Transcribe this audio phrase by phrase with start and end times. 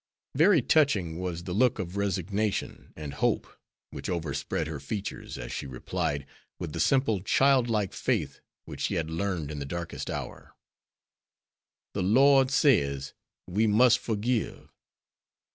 [0.33, 3.45] Very touching was the look of resignation and hope
[3.91, 6.25] which overspread her features as she replied,
[6.57, 10.55] with the simple child like faith which she had learned in the darkest hour,
[11.93, 13.13] "The Lord says,
[13.45, 14.69] we must forgive."